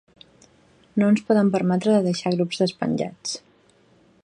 No 1.01 1.09
ens 1.15 1.21
podem 1.27 1.51
permetre 1.57 1.93
de 1.97 2.01
deixar 2.07 2.33
grups 2.39 2.65
despenjats. 2.65 3.37